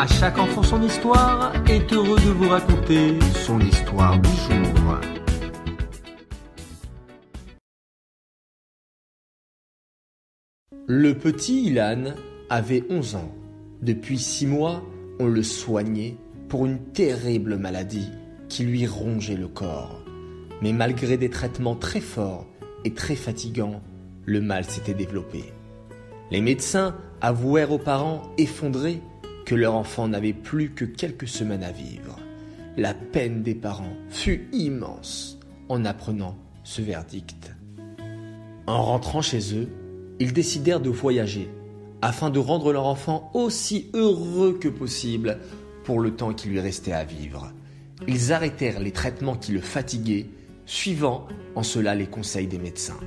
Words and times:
À 0.00 0.06
chaque 0.06 0.38
enfant 0.38 0.62
son 0.62 0.80
histoire 0.80 1.52
est 1.68 1.92
heureux 1.92 2.20
de 2.20 2.30
vous 2.30 2.48
raconter 2.48 3.18
son 3.44 3.58
histoire 3.58 4.16
du 4.20 4.28
jour. 4.28 5.00
Le 10.86 11.14
petit 11.14 11.64
Ilan 11.64 12.14
avait 12.48 12.84
11 12.88 13.16
ans. 13.16 13.34
Depuis 13.82 14.20
six 14.20 14.46
mois, 14.46 14.84
on 15.18 15.26
le 15.26 15.42
soignait 15.42 16.16
pour 16.48 16.64
une 16.66 16.78
terrible 16.92 17.56
maladie 17.56 18.12
qui 18.48 18.62
lui 18.62 18.86
rongeait 18.86 19.34
le 19.34 19.48
corps. 19.48 20.00
Mais 20.62 20.72
malgré 20.72 21.16
des 21.16 21.28
traitements 21.28 21.74
très 21.74 22.00
forts 22.00 22.46
et 22.84 22.94
très 22.94 23.16
fatigants, 23.16 23.82
le 24.26 24.40
mal 24.40 24.64
s'était 24.64 24.94
développé. 24.94 25.52
Les 26.30 26.40
médecins 26.40 26.94
avouèrent 27.20 27.72
aux 27.72 27.78
parents 27.78 28.22
effondrés 28.38 29.02
que 29.48 29.54
leur 29.54 29.74
enfant 29.74 30.08
n'avait 30.08 30.34
plus 30.34 30.72
que 30.72 30.84
quelques 30.84 31.26
semaines 31.26 31.62
à 31.62 31.72
vivre. 31.72 32.18
La 32.76 32.92
peine 32.92 33.42
des 33.42 33.54
parents 33.54 33.96
fut 34.10 34.46
immense 34.52 35.38
en 35.70 35.86
apprenant 35.86 36.36
ce 36.64 36.82
verdict. 36.82 37.56
En 38.66 38.82
rentrant 38.82 39.22
chez 39.22 39.56
eux, 39.56 39.70
ils 40.20 40.34
décidèrent 40.34 40.82
de 40.82 40.90
voyager 40.90 41.48
afin 42.02 42.28
de 42.28 42.38
rendre 42.38 42.74
leur 42.74 42.84
enfant 42.84 43.30
aussi 43.32 43.88
heureux 43.94 44.58
que 44.60 44.68
possible 44.68 45.38
pour 45.82 46.00
le 46.00 46.14
temps 46.14 46.34
qui 46.34 46.48
lui 46.48 46.60
restait 46.60 46.92
à 46.92 47.04
vivre. 47.04 47.50
Ils 48.06 48.34
arrêtèrent 48.34 48.80
les 48.80 48.92
traitements 48.92 49.36
qui 49.36 49.52
le 49.52 49.60
fatiguaient, 49.60 50.26
suivant 50.66 51.26
en 51.54 51.62
cela 51.62 51.94
les 51.94 52.06
conseils 52.06 52.48
des 52.48 52.58
médecins. 52.58 53.00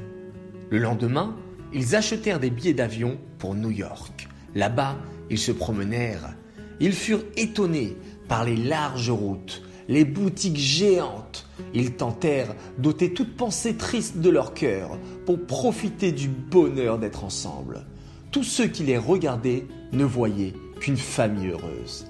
Le 0.72 0.80
lendemain, 0.80 1.36
ils 1.72 1.96
achetèrent 1.96 2.40
des 2.40 2.50
billets 2.50 2.74
d'avion 2.74 3.20
pour 3.38 3.54
New 3.54 3.70
York. 3.70 4.28
Là-bas, 4.56 4.98
ils 5.32 5.40
se 5.40 5.54
promenèrent. 5.54 6.36
Ils 6.82 6.92
furent 6.92 7.24
étonnés 7.38 7.96
par 8.28 8.44
les 8.44 8.58
larges 8.58 9.10
routes, 9.10 9.64
les 9.88 10.04
boutiques 10.04 10.58
géantes. 10.58 11.48
Ils 11.74 11.94
tentèrent 11.94 12.54
d'ôter 12.78 13.14
toute 13.14 13.38
pensée 13.38 13.78
triste 13.78 14.18
de 14.18 14.30
leur 14.30 14.54
cœur 14.54 15.00
pour 15.26 15.40
profiter 15.46 16.12
du 16.12 16.28
bonheur 16.28 17.00
d'être 17.00 17.24
ensemble. 17.24 17.86
Tous 18.32 18.44
ceux 18.44 18.68
qui 18.68 18.84
les 18.84 18.98
regardaient 18.98 19.66
ne 19.94 20.04
voyaient 20.04 20.54
qu'une 20.82 20.98
famille 20.98 21.48
heureuse. 21.48 22.08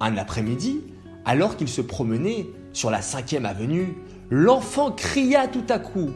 Un 0.00 0.16
après-midi, 0.16 0.80
alors 1.24 1.56
qu'ils 1.56 1.68
se 1.68 1.82
promenaient 1.82 2.46
sur 2.72 2.90
la 2.90 3.00
cinquième 3.00 3.46
avenue, 3.46 3.94
l'enfant 4.28 4.90
cria 4.90 5.46
tout 5.46 5.66
à 5.68 5.78
coup 5.78 6.10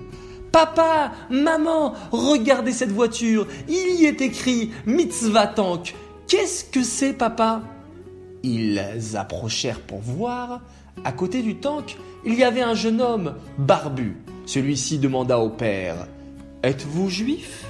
Papa, 0.51 1.13
maman, 1.31 1.95
regardez 2.13 2.73
cette 2.73 2.93
voiture, 2.93 3.47
il 3.69 4.01
y 4.01 4.07
est 4.07 4.21
écrit 4.21 4.71
Mitzvah 4.87 5.49
Tank. 5.49 5.95
Qu'est-ce 6.29 6.65
que 6.65 6.83
c'est, 6.83 7.13
papa? 7.13 7.63
Ils 8.43 8.81
approchèrent 9.15 9.81
pour 9.81 10.01
voir. 10.01 10.63
À 11.05 11.13
côté 11.13 11.43
du 11.43 11.57
tank, 11.57 11.97
il 12.25 12.35
y 12.35 12.45
avait 12.45 12.63
un 12.63 12.75
jeune 12.75 13.01
homme, 13.01 13.35
barbu. 13.59 14.17
Celui-ci 14.47 14.99
demanda 14.99 15.39
au 15.39 15.51
père 15.51 16.07
Êtes-vous 16.63 17.11
juif? 17.11 17.65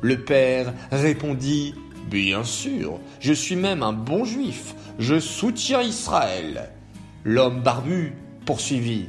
Le 0.00 0.20
père 0.20 0.72
répondit 0.90 1.74
Bien 2.10 2.44
sûr, 2.44 2.98
je 3.20 3.34
suis 3.34 3.56
même 3.56 3.82
un 3.82 3.92
bon 3.92 4.24
juif, 4.24 4.74
je 4.98 5.20
soutiens 5.20 5.82
Israël. 5.82 6.70
L'homme 7.24 7.60
barbu 7.60 8.14
poursuivit. 8.46 9.08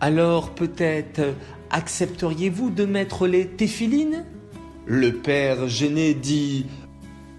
Alors 0.00 0.54
peut-être 0.54 1.34
accepteriez-vous 1.70 2.70
de 2.70 2.86
mettre 2.86 3.26
les 3.26 3.46
téphilines? 3.46 4.24
Le 4.86 5.12
père 5.12 5.68
gêné 5.68 6.14
dit 6.14 6.66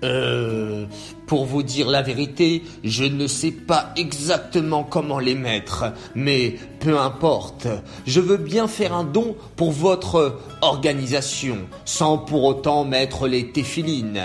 euh, 0.04 0.86
pour 1.26 1.46
vous 1.46 1.64
dire 1.64 1.90
la 1.90 2.02
vérité, 2.02 2.64
je 2.84 3.04
ne 3.04 3.28
sais 3.28 3.52
pas 3.52 3.94
exactement 3.96 4.84
comment 4.84 5.20
les 5.20 5.36
mettre, 5.36 5.86
mais 6.14 6.56
peu 6.80 7.00
importe, 7.00 7.68
je 8.06 8.20
veux 8.20 8.38
bien 8.38 8.68
faire 8.68 8.94
un 8.94 9.04
don 9.04 9.36
pour 9.56 9.72
votre 9.72 10.40
organisation, 10.62 11.58
sans 11.86 12.18
pour 12.18 12.44
autant 12.44 12.86
mettre 12.86 13.28
les 13.28 13.52
téphilines. 13.52 14.22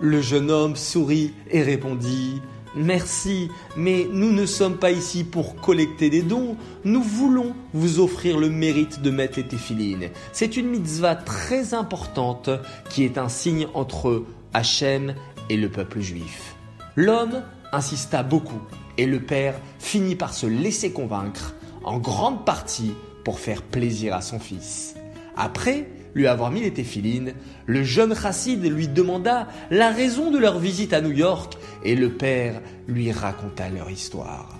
Le 0.00 0.20
jeune 0.20 0.50
homme 0.50 0.76
sourit 0.76 1.32
et 1.50 1.62
répondit 1.62 2.40
Merci, 2.76 3.48
mais 3.74 4.06
nous 4.12 4.32
ne 4.32 4.44
sommes 4.44 4.76
pas 4.76 4.90
ici 4.90 5.24
pour 5.24 5.56
collecter 5.56 6.10
des 6.10 6.20
dons. 6.20 6.56
Nous 6.84 7.02
voulons 7.02 7.54
vous 7.72 8.00
offrir 8.00 8.38
le 8.38 8.50
mérite 8.50 9.00
de 9.00 9.10
mettre 9.10 9.38
les 9.38 9.46
téphilines. 9.46 10.10
C'est 10.32 10.58
une 10.58 10.68
mitzvah 10.68 11.14
très 11.14 11.72
importante 11.72 12.50
qui 12.90 13.04
est 13.04 13.16
un 13.16 13.30
signe 13.30 13.66
entre 13.72 14.24
Hachem 14.56 15.14
et 15.50 15.58
le 15.58 15.68
peuple 15.68 16.00
juif. 16.00 16.56
L'homme 16.96 17.42
insista 17.72 18.22
beaucoup 18.22 18.62
et 18.96 19.04
le 19.04 19.20
père 19.20 19.54
finit 19.78 20.16
par 20.16 20.32
se 20.32 20.46
laisser 20.46 20.92
convaincre, 20.92 21.54
en 21.84 21.98
grande 21.98 22.46
partie 22.46 22.94
pour 23.22 23.38
faire 23.38 23.60
plaisir 23.60 24.14
à 24.14 24.22
son 24.22 24.38
fils. 24.40 24.94
Après 25.36 25.86
lui 26.14 26.26
avoir 26.26 26.50
mis 26.50 26.62
les 26.62 26.72
téphilines, 26.72 27.34
le 27.66 27.84
jeune 27.84 28.14
chassid 28.14 28.64
lui 28.64 28.88
demanda 28.88 29.46
la 29.70 29.90
raison 29.90 30.30
de 30.30 30.38
leur 30.38 30.58
visite 30.58 30.94
à 30.94 31.02
New 31.02 31.12
York 31.12 31.58
et 31.84 31.94
le 31.94 32.12
père 32.14 32.62
lui 32.88 33.12
raconta 33.12 33.68
leur 33.68 33.90
histoire. 33.90 34.58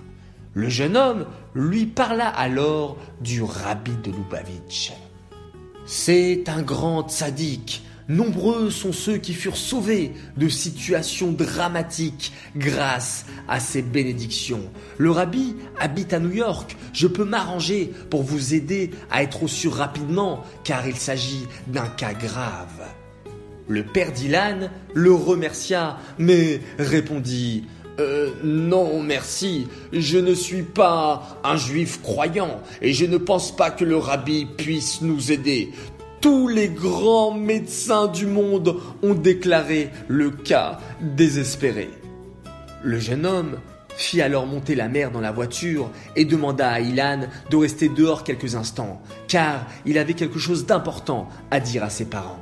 Le 0.53 0.69
jeune 0.69 0.95
homme 0.95 1.25
lui 1.55 1.87
parla 1.87 2.27
alors 2.27 2.97
du 3.19 3.41
rabbi 3.41 3.95
de 4.03 4.11
Lubavitch. 4.11 4.93
C'est 5.87 6.49
un 6.49 6.61
grand 6.61 7.09
sadique 7.09 7.81
Nombreux 8.09 8.69
sont 8.69 8.93
ceux 8.93 9.17
qui 9.17 9.33
furent 9.33 9.57
sauvés 9.57 10.13
de 10.37 10.47
situations 10.47 11.31
dramatiques 11.31 12.31
grâce 12.55 13.25
à 13.49 13.59
ces 13.59 13.81
bénédictions. 13.81 14.63
Le 14.97 15.11
rabbi 15.11 15.55
habite 15.77 16.13
à 16.13 16.19
New 16.19 16.31
York. 16.31 16.77
Je 16.93 17.07
peux 17.07 17.25
m'arranger 17.25 17.91
pour 18.09 18.23
vous 18.23 18.53
aider 18.53 18.91
à 19.11 19.23
être 19.23 19.43
au 19.43 19.47
sûr 19.47 19.73
rapidement 19.73 20.43
car 20.63 20.87
il 20.87 20.95
s'agit 20.95 21.47
d'un 21.67 21.87
cas 21.87 22.13
grave. 22.13 22.87
Le 23.67 23.83
père 23.83 24.13
Dylan 24.13 24.71
le 24.93 25.13
remercia, 25.13 25.97
mais 26.17 26.61
répondit 26.79 27.65
euh, 27.99 28.29
non, 28.43 29.01
merci. 29.01 29.67
Je 29.91 30.19
ne 30.19 30.35
suis 30.35 30.61
pas 30.61 31.39
un 31.43 31.57
juif 31.57 31.99
croyant 32.03 32.61
et 32.79 32.93
je 32.93 33.05
ne 33.05 33.17
pense 33.17 33.55
pas 33.55 33.71
que 33.71 33.83
le 33.83 33.97
rabbi 33.97 34.45
puisse 34.45 35.01
nous 35.01 35.31
aider. 35.31 35.71
Tous 36.27 36.49
les 36.49 36.67
grands 36.67 37.33
médecins 37.33 38.07
du 38.09 38.25
monde 38.25 38.81
ont 39.01 39.13
déclaré 39.13 39.91
le 40.09 40.29
cas 40.29 40.77
désespéré. 40.99 41.89
Le 42.83 42.99
jeune 42.99 43.25
homme 43.25 43.59
fit 43.95 44.21
alors 44.21 44.45
monter 44.45 44.75
la 44.75 44.89
mère 44.89 45.09
dans 45.09 45.21
la 45.21 45.31
voiture 45.31 45.89
et 46.17 46.25
demanda 46.25 46.69
à 46.69 46.81
Ilan 46.81 47.29
de 47.49 47.55
rester 47.55 47.87
dehors 47.87 48.25
quelques 48.25 48.55
instants, 48.55 49.01
car 49.29 49.67
il 49.85 49.97
avait 49.97 50.15
quelque 50.15 50.37
chose 50.37 50.65
d'important 50.65 51.29
à 51.49 51.61
dire 51.61 51.85
à 51.85 51.89
ses 51.89 52.03
parents. 52.03 52.41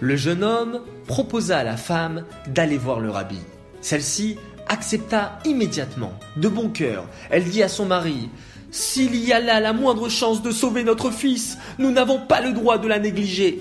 Le 0.00 0.16
jeune 0.16 0.42
homme 0.42 0.80
proposa 1.06 1.58
à 1.58 1.64
la 1.64 1.76
femme 1.76 2.24
d'aller 2.46 2.78
voir 2.78 2.98
le 2.98 3.10
rabbi. 3.10 3.40
Celle-ci 3.82 4.38
accepta 4.68 5.38
immédiatement, 5.44 6.14
de 6.38 6.48
bon 6.48 6.70
cœur. 6.70 7.04
Elle 7.28 7.44
dit 7.44 7.62
à 7.62 7.68
son 7.68 7.84
mari 7.84 8.30
s'il 8.70 9.16
y 9.16 9.32
a 9.32 9.40
là 9.40 9.60
la 9.60 9.72
moindre 9.72 10.08
chance 10.08 10.42
de 10.42 10.50
sauver 10.50 10.84
notre 10.84 11.10
fils, 11.10 11.58
nous 11.78 11.90
n'avons 11.90 12.20
pas 12.20 12.40
le 12.40 12.52
droit 12.52 12.78
de 12.78 12.88
la 12.88 12.98
négliger. 12.98 13.60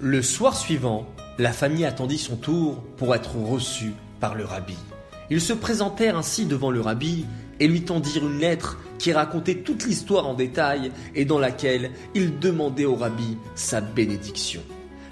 Le 0.00 0.22
soir 0.22 0.56
suivant, 0.56 1.06
la 1.38 1.52
famille 1.52 1.84
attendit 1.84 2.18
son 2.18 2.36
tour 2.36 2.82
pour 2.96 3.14
être 3.14 3.36
reçue 3.36 3.92
par 4.18 4.34
le 4.34 4.44
rabbi. 4.44 4.76
Ils 5.30 5.40
se 5.40 5.52
présentèrent 5.52 6.16
ainsi 6.16 6.46
devant 6.46 6.70
le 6.70 6.80
rabbi 6.80 7.26
et 7.60 7.68
lui 7.68 7.82
tendirent 7.82 8.26
une 8.26 8.40
lettre 8.40 8.78
qui 8.98 9.12
racontait 9.12 9.56
toute 9.56 9.84
l'histoire 9.84 10.26
en 10.26 10.34
détail 10.34 10.90
et 11.14 11.24
dans 11.24 11.38
laquelle 11.38 11.90
il 12.14 12.38
demandait 12.38 12.86
au 12.86 12.96
rabbi 12.96 13.36
sa 13.54 13.80
bénédiction. 13.80 14.62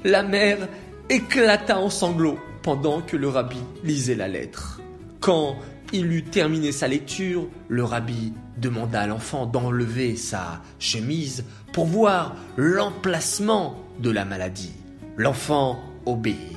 La 0.04 0.22
mère 0.22 0.68
éclata 1.10 1.78
en 1.78 1.90
sanglots 1.90 2.38
pendant 2.62 3.00
que 3.00 3.16
le 3.16 3.28
rabbi 3.28 3.58
lisait 3.84 4.14
la 4.14 4.28
lettre. 4.28 4.80
Quand 5.20 5.56
il 5.92 6.12
eut 6.12 6.24
terminé 6.24 6.72
sa 6.72 6.88
lecture, 6.88 7.48
le 7.68 7.84
rabbi 7.84 8.32
demanda 8.58 9.02
à 9.02 9.06
l'enfant 9.06 9.46
d'enlever 9.46 10.16
sa 10.16 10.62
chemise 10.78 11.44
pour 11.72 11.86
voir 11.86 12.36
l'emplacement 12.56 13.82
de 14.00 14.10
la 14.10 14.24
maladie. 14.24 14.74
L'enfant 15.16 15.80
obéit. 16.06 16.56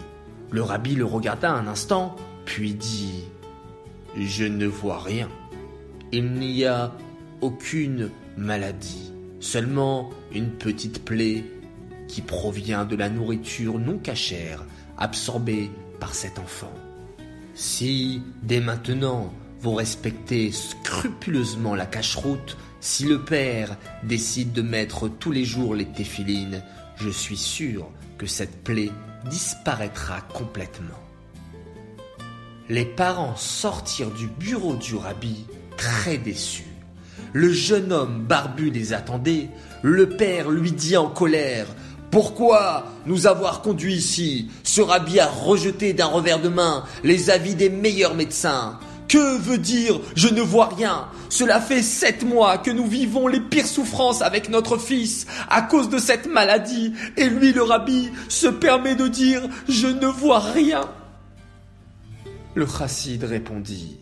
Le 0.51 0.61
rabbi 0.61 0.95
le 0.95 1.05
regarda 1.05 1.51
un 1.51 1.67
instant, 1.67 2.15
puis 2.45 2.73
dit⁇ 2.73 3.23
Je 4.21 4.43
ne 4.43 4.67
vois 4.67 4.99
rien. 4.99 5.29
Il 6.11 6.33
n'y 6.33 6.65
a 6.65 6.91
aucune 7.39 8.09
maladie, 8.37 9.13
seulement 9.39 10.09
une 10.33 10.51
petite 10.51 11.05
plaie 11.05 11.45
qui 12.07 12.21
provient 12.21 12.83
de 12.83 12.97
la 12.97 13.09
nourriture 13.09 13.79
non 13.79 13.97
cachère 13.97 14.65
absorbée 14.97 15.71
par 15.99 16.13
cet 16.13 16.37
enfant. 16.37 16.73
Si, 17.53 18.21
dès 18.43 18.59
maintenant, 18.59 19.33
vous 19.59 19.73
respectez 19.73 20.51
scrupuleusement 20.51 21.75
la 21.75 21.85
cache-route, 21.85 22.57
si 22.79 23.05
le 23.05 23.21
père 23.21 23.77
décide 24.03 24.53
de 24.53 24.61
mettre 24.61 25.07
tous 25.07 25.31
les 25.31 25.45
jours 25.45 25.75
les 25.75 25.85
téphilines, 25.85 26.63
je 26.95 27.09
suis 27.09 27.37
sûr 27.37 27.89
que 28.17 28.25
cette 28.25 28.63
plaie 28.63 28.91
disparaîtra 29.29 30.21
complètement. 30.21 30.87
Les 32.69 32.85
parents 32.85 33.35
sortirent 33.35 34.11
du 34.11 34.27
bureau 34.27 34.75
du 34.75 34.95
rabbi 34.95 35.45
très 35.77 36.17
déçus. 36.17 36.63
Le 37.33 37.51
jeune 37.51 37.91
homme 37.91 38.23
barbu 38.23 38.71
les 38.71 38.93
attendait. 38.93 39.49
Le 39.83 40.09
père 40.09 40.49
lui 40.49 40.71
dit 40.71 40.97
en 40.97 41.09
colère 41.09 41.67
pourquoi 42.11 42.87
nous 43.05 43.25
avoir 43.25 43.61
conduits 43.61 43.95
ici? 43.95 44.51
Ce 44.71 44.79
rabbi 44.79 45.19
a 45.19 45.27
rejeté 45.27 45.91
d'un 45.91 46.05
revers 46.05 46.39
de 46.39 46.47
main 46.47 46.85
les 47.03 47.29
avis 47.29 47.55
des 47.55 47.69
meilleurs 47.69 48.15
médecins. 48.15 48.79
Que 49.09 49.37
veut 49.37 49.57
dire 49.57 49.99
je 50.15 50.29
ne 50.29 50.39
vois 50.39 50.69
rien 50.69 51.09
Cela 51.27 51.59
fait 51.59 51.81
sept 51.81 52.23
mois 52.23 52.57
que 52.57 52.71
nous 52.71 52.87
vivons 52.87 53.27
les 53.27 53.41
pires 53.41 53.67
souffrances 53.67 54.21
avec 54.21 54.47
notre 54.47 54.77
fils 54.77 55.27
à 55.49 55.61
cause 55.61 55.89
de 55.89 55.97
cette 55.97 56.25
maladie, 56.25 56.93
et 57.17 57.27
lui 57.27 57.51
le 57.51 57.63
rabbi 57.63 58.11
se 58.29 58.47
permet 58.47 58.95
de 58.95 59.09
dire 59.09 59.41
je 59.67 59.87
ne 59.87 60.07
vois 60.07 60.39
rien. 60.39 60.89
Le 62.55 62.65
chassid 62.65 63.25
répondit 63.25 63.99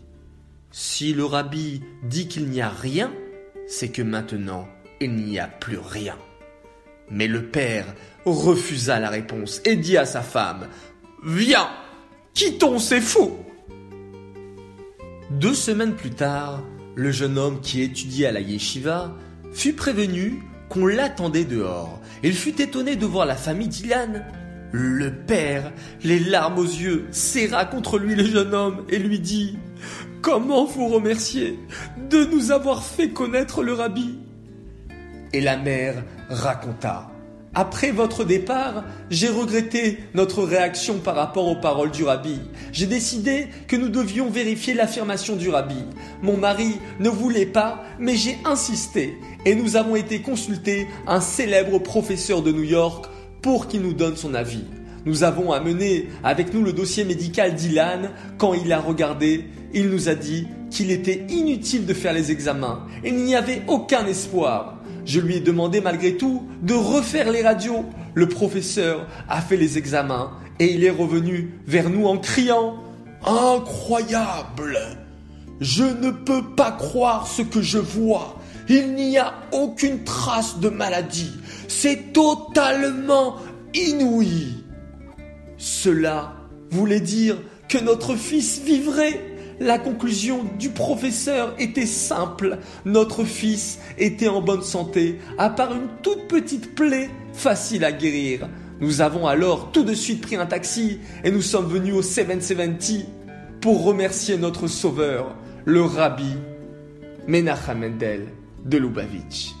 Si 0.70 1.12
le 1.12 1.24
rabbi 1.24 1.80
dit 2.04 2.28
qu'il 2.28 2.48
n'y 2.48 2.60
a 2.60 2.70
rien, 2.70 3.10
c'est 3.66 3.88
que 3.88 4.02
maintenant 4.02 4.68
il 5.00 5.16
n'y 5.16 5.40
a 5.40 5.48
plus 5.48 5.78
rien. 5.78 6.14
Mais 7.10 7.26
le 7.26 7.44
père 7.44 7.86
refusa 8.24 9.00
la 9.00 9.10
réponse 9.10 9.60
et 9.64 9.76
dit 9.76 9.96
à 9.96 10.04
sa 10.04 10.22
femme 10.22 10.68
Viens, 11.24 11.68
quittons 12.34 12.78
ces 12.78 13.00
fous 13.00 13.36
deux 15.30 15.54
semaines 15.54 15.94
plus 15.94 16.10
tard, 16.10 16.64
le 16.96 17.12
jeune 17.12 17.38
homme 17.38 17.60
qui 17.60 17.82
étudiait 17.82 18.26
à 18.26 18.32
la 18.32 18.40
yeshiva 18.40 19.16
fut 19.52 19.74
prévenu 19.74 20.42
qu'on 20.68 20.86
l'attendait 20.86 21.44
dehors. 21.44 22.00
Il 22.24 22.34
fut 22.34 22.60
étonné 22.60 22.96
de 22.96 23.06
voir 23.06 23.26
la 23.26 23.36
famille 23.36 23.68
d'Ilan. 23.68 24.24
Le 24.72 25.12
père, 25.12 25.72
les 26.02 26.18
larmes 26.18 26.58
aux 26.58 26.64
yeux, 26.64 27.06
serra 27.12 27.64
contre 27.64 27.98
lui 27.98 28.16
le 28.16 28.24
jeune 28.24 28.54
homme 28.54 28.84
et 28.88 28.98
lui 28.98 29.20
dit 29.20 29.56
Comment 30.20 30.64
vous 30.64 30.88
remercier 30.88 31.60
de 32.10 32.24
nous 32.24 32.50
avoir 32.50 32.84
fait 32.84 33.10
connaître 33.10 33.62
le 33.62 33.74
rabbi? 33.74 34.18
Et 35.32 35.40
la 35.40 35.56
mère 35.56 36.02
raconta 36.28 37.10
après 37.52 37.90
votre 37.90 38.22
départ, 38.22 38.84
j'ai 39.10 39.26
regretté 39.26 39.98
notre 40.14 40.44
réaction 40.44 40.98
par 40.98 41.16
rapport 41.16 41.48
aux 41.48 41.56
paroles 41.56 41.90
du 41.90 42.04
rabbi. 42.04 42.38
J'ai 42.72 42.86
décidé 42.86 43.48
que 43.66 43.74
nous 43.74 43.88
devions 43.88 44.30
vérifier 44.30 44.72
l'affirmation 44.72 45.34
du 45.34 45.50
rabbi. 45.50 45.82
Mon 46.22 46.36
mari 46.36 46.78
ne 47.00 47.08
voulait 47.08 47.46
pas, 47.46 47.82
mais 47.98 48.14
j'ai 48.14 48.38
insisté 48.44 49.18
et 49.44 49.56
nous 49.56 49.74
avons 49.74 49.96
été 49.96 50.22
consulter 50.22 50.86
un 51.08 51.20
célèbre 51.20 51.80
professeur 51.80 52.42
de 52.42 52.52
New 52.52 52.62
York 52.62 53.06
pour 53.42 53.66
qu'il 53.66 53.82
nous 53.82 53.94
donne 53.94 54.16
son 54.16 54.34
avis. 54.34 54.64
Nous 55.04 55.24
avons 55.24 55.50
amené 55.50 56.08
avec 56.22 56.54
nous 56.54 56.62
le 56.62 56.72
dossier 56.72 57.02
médical 57.02 57.54
d'Ilan. 57.56 58.10
Quand 58.38 58.54
il 58.54 58.72
a 58.72 58.78
regardé, 58.78 59.46
il 59.74 59.88
nous 59.88 60.08
a 60.08 60.14
dit 60.14 60.46
qu'il 60.70 60.92
était 60.92 61.26
inutile 61.28 61.84
de 61.84 61.94
faire 61.94 62.12
les 62.12 62.30
examens. 62.30 62.86
Il 63.04 63.16
n'y 63.16 63.34
avait 63.34 63.62
aucun 63.66 64.06
espoir. 64.06 64.79
Je 65.04 65.20
lui 65.20 65.36
ai 65.36 65.40
demandé 65.40 65.80
malgré 65.80 66.16
tout 66.16 66.46
de 66.62 66.74
refaire 66.74 67.30
les 67.30 67.42
radios. 67.42 67.84
Le 68.14 68.28
professeur 68.28 69.06
a 69.28 69.40
fait 69.40 69.56
les 69.56 69.78
examens 69.78 70.32
et 70.58 70.74
il 70.74 70.84
est 70.84 70.90
revenu 70.90 71.54
vers 71.66 71.90
nous 71.90 72.06
en 72.06 72.18
criant⁇ 72.18 72.76
Incroyable 73.54 74.78
Je 75.60 75.84
ne 75.84 76.10
peux 76.10 76.42
pas 76.56 76.72
croire 76.72 77.26
ce 77.26 77.42
que 77.42 77.60
je 77.60 77.78
vois. 77.78 78.36
Il 78.68 78.94
n'y 78.94 79.18
a 79.18 79.34
aucune 79.52 80.04
trace 80.04 80.58
de 80.58 80.68
maladie. 80.68 81.32
C'est 81.68 82.12
totalement 82.12 83.36
inouï. 83.74 84.64
Cela 85.58 86.34
voulait 86.70 87.00
dire 87.00 87.36
que 87.68 87.78
notre 87.78 88.16
fils 88.16 88.60
vivrait 88.60 89.29
la 89.60 89.78
conclusion 89.78 90.44
du 90.58 90.70
professeur 90.70 91.54
était 91.58 91.86
simple. 91.86 92.58
Notre 92.86 93.24
fils 93.24 93.78
était 93.98 94.28
en 94.28 94.40
bonne 94.40 94.62
santé, 94.62 95.20
à 95.38 95.50
part 95.50 95.74
une 95.74 95.88
toute 96.02 96.26
petite 96.26 96.74
plaie 96.74 97.10
facile 97.34 97.84
à 97.84 97.92
guérir. 97.92 98.48
Nous 98.80 99.02
avons 99.02 99.26
alors 99.26 99.70
tout 99.72 99.84
de 99.84 99.92
suite 99.92 100.22
pris 100.22 100.36
un 100.36 100.46
taxi 100.46 100.98
et 101.22 101.30
nous 101.30 101.42
sommes 101.42 101.68
venus 101.68 101.94
au 101.94 102.02
770 102.02 103.04
pour 103.60 103.84
remercier 103.84 104.38
notre 104.38 104.66
sauveur, 104.66 105.36
le 105.66 105.82
rabbi 105.82 106.34
Menachem 107.28 107.78
Mendel 107.78 108.28
de 108.64 108.78
Lubavitch. 108.78 109.59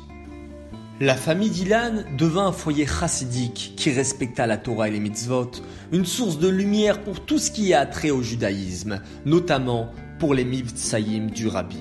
La 1.02 1.14
famille 1.14 1.48
d'Ilan 1.48 2.04
devint 2.18 2.48
un 2.48 2.52
foyer 2.52 2.84
chassidique 2.84 3.72
qui 3.74 3.90
respecta 3.90 4.46
la 4.46 4.58
Torah 4.58 4.88
et 4.88 4.90
les 4.90 5.00
mitzvot, 5.00 5.50
une 5.92 6.04
source 6.04 6.38
de 6.38 6.46
lumière 6.46 7.02
pour 7.02 7.24
tout 7.24 7.38
ce 7.38 7.50
qui 7.50 7.72
a 7.72 7.86
trait 7.86 8.10
au 8.10 8.20
judaïsme, 8.20 9.00
notamment 9.24 9.92
pour 10.18 10.34
les 10.34 10.44
mitzvahim 10.44 11.30
du 11.30 11.48
rabbi. 11.48 11.78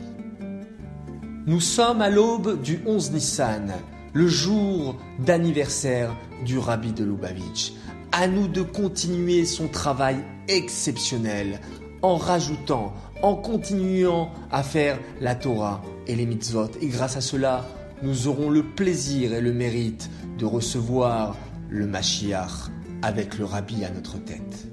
Nous 1.48 1.60
sommes 1.60 2.02
à 2.02 2.10
l'aube 2.10 2.62
du 2.62 2.80
11 2.86 3.12
Nissan, 3.12 3.74
le 4.14 4.28
jour 4.28 4.96
d'anniversaire 5.20 6.16
du 6.46 6.58
rabbi 6.58 6.94
de 6.94 7.04
Lubavitch. 7.04 7.74
À 8.14 8.26
nous 8.26 8.48
de 8.48 8.62
continuer 8.62 9.44
son 9.44 9.68
travail 9.68 10.24
exceptionnel 10.48 11.60
en 12.02 12.16
rajoutant, 12.16 12.94
en 13.22 13.36
continuant 13.36 14.32
à 14.50 14.64
faire 14.64 14.98
la 15.20 15.36
Torah 15.36 15.82
et 16.08 16.16
les 16.16 16.26
mitzvot. 16.26 16.72
Et 16.80 16.88
grâce 16.88 17.18
à 17.18 17.22
cela, 17.22 17.66
nous 18.02 18.28
aurons 18.28 18.50
le 18.50 18.64
plaisir 18.64 19.34
et 19.34 19.42
le 19.42 19.54
mérite 19.54 20.10
de 20.38 20.46
recevoir 20.46 21.36
le 21.70 21.86
Mashiach 21.86 22.70
avec 23.02 23.38
le 23.38 23.46
Rabbi 23.46 23.84
à 23.84 23.90
notre 23.90 24.18
tête. 24.24 24.68